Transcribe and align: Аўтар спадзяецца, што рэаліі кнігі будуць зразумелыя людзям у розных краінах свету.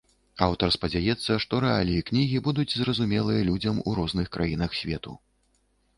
Аўтар 0.45 0.69
спадзяецца, 0.75 1.31
што 1.43 1.59
рэаліі 1.65 2.05
кнігі 2.09 2.41
будуць 2.49 2.67
зразумелыя 2.79 3.47
людзям 3.53 3.75
у 3.85 3.97
розных 4.01 4.27
краінах 4.39 4.71
свету. 4.83 5.13